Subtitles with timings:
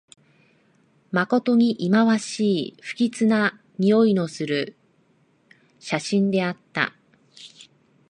[1.11, 4.75] まことにいまわしい、不吉なにおいのする
[5.77, 6.95] 写真であった